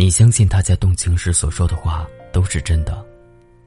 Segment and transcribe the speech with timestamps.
[0.00, 3.04] 你相信他在动情时所说的话都是真的，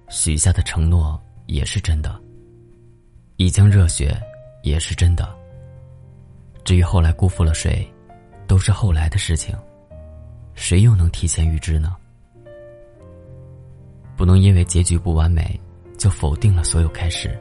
[0.09, 2.19] 许下的承诺也是真的，
[3.37, 4.19] 一腔热血
[4.63, 5.31] 也是真的。
[6.63, 7.87] 至于后来辜负了谁，
[8.47, 9.55] 都是后来的事情，
[10.55, 11.95] 谁又能提前预知呢？
[14.17, 15.61] 不能因为结局不完美，
[15.99, 17.39] 就否定了所有开始。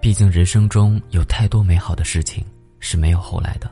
[0.00, 2.46] 毕竟人生中有太多美好的事情
[2.78, 3.68] 是没有后来的。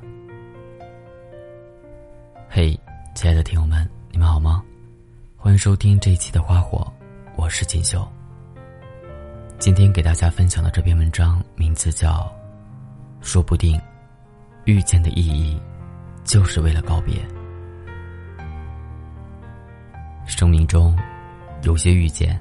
[2.48, 2.76] 嘿。
[3.18, 4.62] 亲爱的听友们，你们好吗？
[5.36, 6.86] 欢迎收听这一期的《花火》，
[7.34, 8.08] 我是锦绣。
[9.58, 12.32] 今天给大家分享的这篇文章名字叫
[13.26, 13.76] 《说不定，
[14.66, 15.60] 遇见的意义
[16.22, 17.16] 就是为了告别》。
[20.24, 20.96] 生命中
[21.62, 22.40] 有些遇见，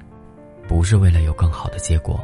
[0.68, 2.23] 不是为了有更好的结果，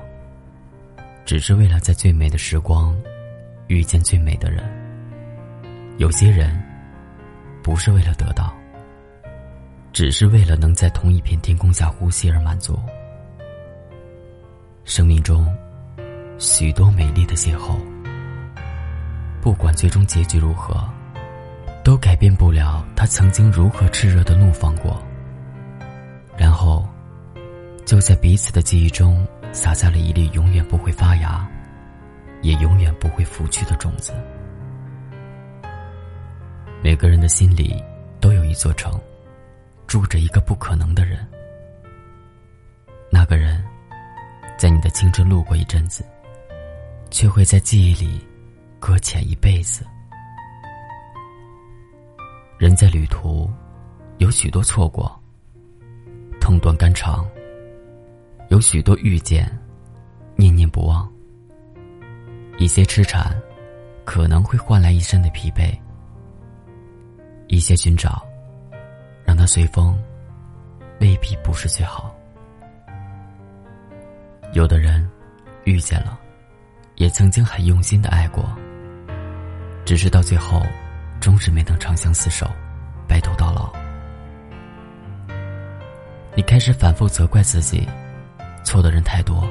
[1.25, 2.95] 只是为了在最美的时光
[3.65, 4.63] 遇见最美的人。
[5.97, 6.62] 有些人。
[7.63, 8.53] 不是为了得到，
[9.93, 12.77] 只是为了能在同一片天空下呼吸而满足。
[14.83, 15.47] 生命中，
[16.37, 17.77] 许多美丽的邂逅，
[19.41, 20.83] 不管最终结局如何，
[21.85, 25.01] 都改变不了他曾经如何炽热的怒放过。
[26.37, 26.85] 然后，
[27.85, 31.47] 就在彼此的记忆中撒下了一粒永远不会发芽，
[32.41, 34.11] 也永远不会拂去的种子。
[36.83, 37.81] 每个人的心里
[38.19, 38.99] 都有一座城，
[39.87, 41.25] 住着一个不可能的人。
[43.09, 43.63] 那个人，
[44.57, 46.03] 在你的青春路过一阵子，
[47.09, 48.19] 却会在记忆里
[48.81, 49.87] 搁浅一辈子。
[52.57, 53.49] 人在旅途，
[54.17, 55.09] 有许多错过，
[56.41, 57.25] 痛断肝肠；
[58.49, 59.49] 有许多遇见，
[60.35, 61.09] 念念不忘。
[62.57, 63.33] 一些痴缠，
[64.03, 65.73] 可能会换来一身的疲惫。
[67.53, 68.25] 一些寻找，
[69.23, 69.95] 让它随风，
[70.99, 72.11] 未必不是最好。
[74.53, 75.07] 有的人
[75.63, 76.17] 遇见了，
[76.95, 78.43] 也曾经很用心的爱过，
[79.85, 80.63] 只是到最后，
[81.21, 82.49] 终是没能长相厮守，
[83.07, 83.71] 白头到老。
[86.35, 87.87] 你开始反复责怪自己，
[88.63, 89.47] 错的人太多，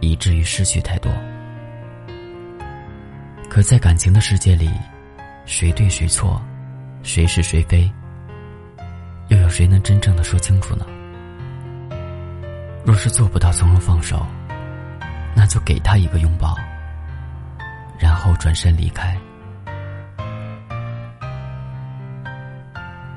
[0.00, 1.10] 以至于失去太多。
[3.48, 4.70] 可在感情的世界里，
[5.46, 6.38] 谁对谁错？
[7.08, 7.90] 谁是谁非，
[9.28, 10.84] 又有谁能真正的说清楚呢？
[12.84, 14.26] 若是做不到从容放手，
[15.34, 16.54] 那就给他一个拥抱，
[17.98, 19.18] 然后转身离开。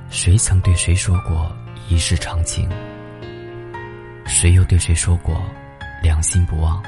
[0.10, 1.54] 谁曾对谁说过
[1.90, 2.70] 一世长情？
[4.26, 5.44] 谁又对谁说过
[6.02, 6.82] 良心不忘？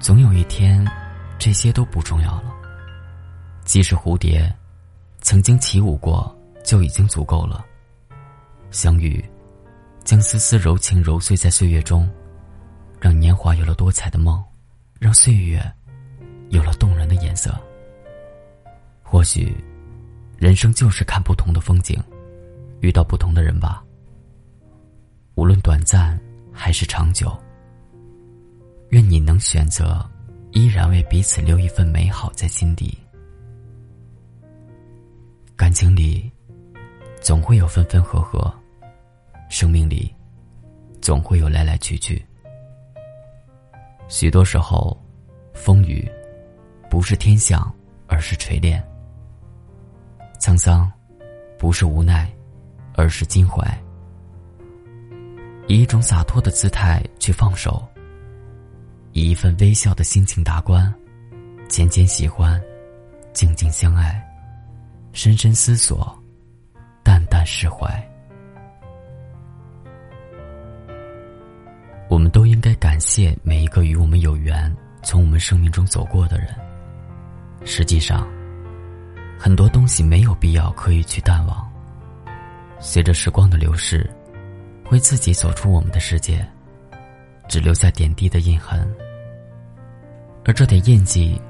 [0.00, 0.84] 总有一天，
[1.38, 2.52] 这些都不重要了。
[3.64, 4.52] 即使蝴蝶。
[5.26, 6.32] 曾经起舞过
[6.62, 7.66] 就已经足够了。
[8.70, 9.28] 相遇，
[10.04, 12.08] 将丝丝柔情揉碎在岁月中，
[13.00, 14.40] 让年华有了多彩的梦，
[15.00, 15.60] 让岁月
[16.50, 17.52] 有了动人的颜色。
[19.02, 19.52] 或许，
[20.38, 22.00] 人生就是看不同的风景，
[22.78, 23.82] 遇到不同的人吧。
[25.34, 26.16] 无论短暂
[26.52, 27.36] 还是长久，
[28.90, 30.08] 愿你能选择，
[30.52, 32.96] 依然为彼此留一份美好在心底。
[35.56, 36.30] 感情里，
[37.22, 38.52] 总会有分分合合；
[39.48, 40.14] 生命里，
[41.00, 42.22] 总会有来来去去。
[44.06, 44.94] 许多时候，
[45.54, 46.06] 风雨
[46.90, 47.74] 不是天象，
[48.06, 48.78] 而是锤炼；
[50.38, 50.92] 沧桑
[51.58, 52.30] 不是无奈，
[52.94, 53.66] 而是襟怀。
[55.68, 57.82] 以一种洒脱的姿态去放手，
[59.12, 60.94] 以一份微笑的心情达观，
[61.66, 62.60] 浅浅喜欢，
[63.32, 64.22] 静静相爱。
[65.16, 66.14] 深深思索，
[67.02, 67.88] 淡淡释怀。
[72.10, 74.70] 我们都应该感谢每一个与我们有缘、
[75.02, 76.48] 从我们生命中走过的人。
[77.64, 78.28] 实际上，
[79.38, 81.66] 很多东西没有必要刻意去淡忘。
[82.78, 84.08] 随着时光的流逝，
[84.84, 86.46] 会自己走出我们的世界，
[87.48, 88.86] 只留下点滴的印痕。
[90.44, 91.40] 而这点印记，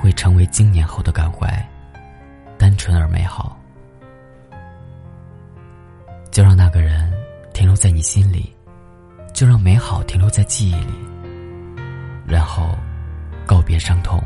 [0.00, 1.60] 会成为经年后的感怀。
[2.64, 3.60] 单纯而美好，
[6.30, 7.12] 就让那个人
[7.52, 8.56] 停留在你心里，
[9.34, 10.94] 就让美好停留在记忆里，
[12.26, 12.74] 然后
[13.44, 14.18] 告别伤痛，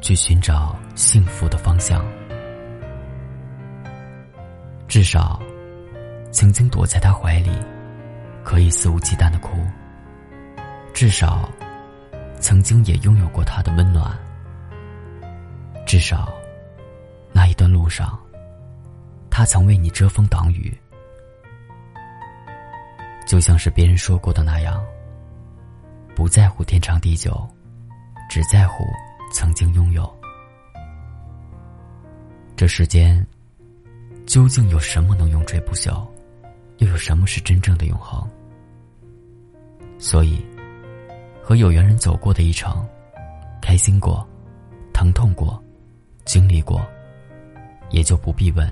[0.00, 2.02] 去寻找幸福的方向。
[4.88, 5.38] 至少，
[6.32, 7.50] 曾经躲在他怀里，
[8.42, 9.50] 可以肆无忌惮的哭；
[10.94, 11.46] 至少，
[12.40, 14.16] 曾经也拥有过他的温暖；
[15.84, 16.32] 至少。
[17.86, 18.18] 路上，
[19.30, 20.76] 他曾为你遮风挡雨，
[23.28, 24.84] 就像是别人说过的那样，
[26.12, 27.48] 不在乎天长地久，
[28.28, 28.84] 只在乎
[29.32, 30.12] 曾经拥有。
[32.56, 33.24] 这世间
[34.26, 36.04] 究竟有什么能永垂不朽？
[36.78, 38.28] 又有什么是真正的永恒？
[39.96, 40.44] 所以，
[41.40, 42.84] 和有缘人走过的一程，
[43.62, 44.26] 开心过，
[44.92, 45.62] 疼痛过，
[46.24, 46.84] 经历过，
[47.96, 48.70] 也就不必问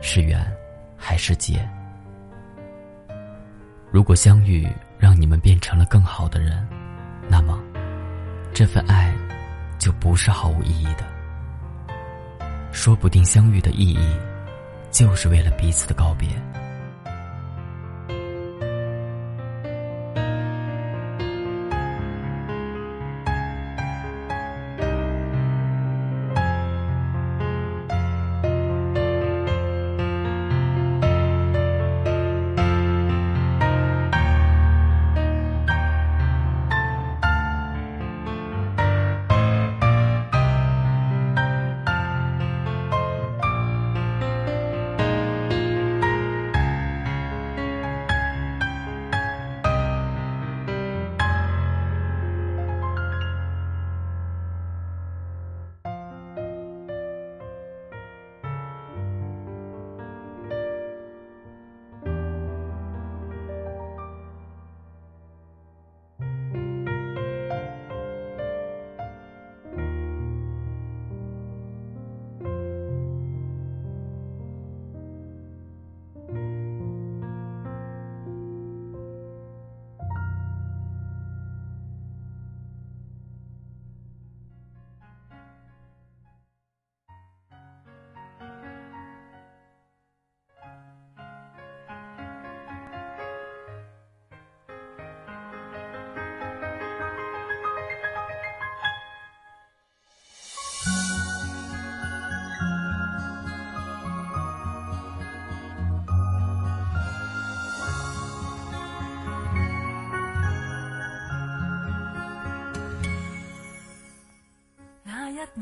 [0.00, 0.44] 是缘
[0.96, 1.64] 还是劫。
[3.88, 4.68] 如果相遇
[4.98, 6.66] 让你们变成了更好的人，
[7.28, 7.56] 那么
[8.52, 9.14] 这份爱
[9.78, 11.06] 就不是毫无意义的。
[12.72, 14.16] 说不定相遇的意义，
[14.90, 16.28] 就是为了彼此的告别。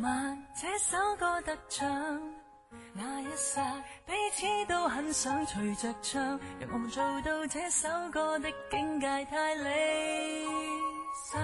[0.02, 1.86] 晚，这首歌得奖，
[2.92, 3.62] 那一刹，
[4.04, 6.22] 彼此都很想随着唱。
[6.58, 10.46] 让我们做到这首歌的境界太理
[11.30, 11.40] 想。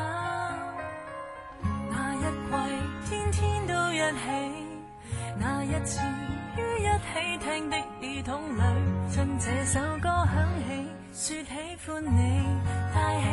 [1.91, 4.25] 那一季，天天都一起，
[5.39, 6.01] 那一次
[6.57, 8.61] 于一起听的耳筒里，
[9.15, 10.69] 趁这首歌响起，
[11.13, 11.47] 说喜
[11.87, 12.45] 欢你，
[12.93, 13.27] 太喜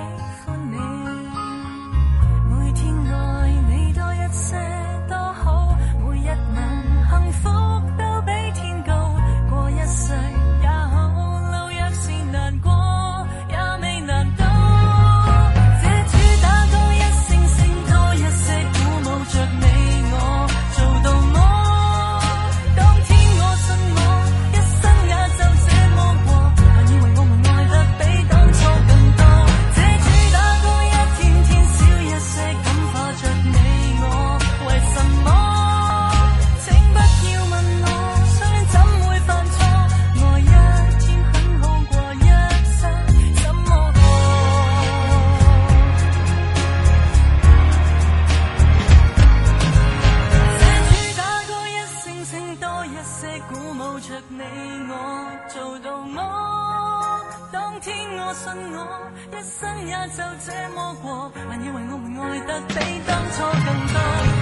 [59.31, 62.74] 一生也就这么过，还以为我们爱得比
[63.07, 63.95] 当初更多。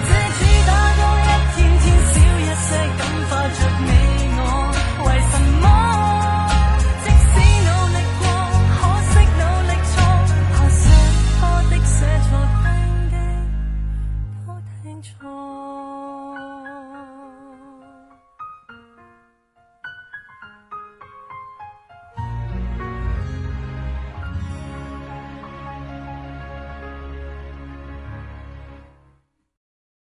[0.08, 2.68] 这主打歌一天天少一些，
[2.98, 3.88] 感化着你
[4.38, 4.40] 我。
[5.04, 5.64] 为什么？